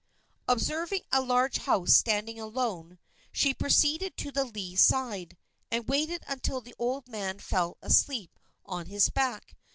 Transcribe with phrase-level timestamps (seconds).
[0.47, 2.97] Observing a large house standing alone,
[3.31, 5.37] she proceeded to the lee side,
[5.69, 9.55] and waited until the old man fell asleep on his back.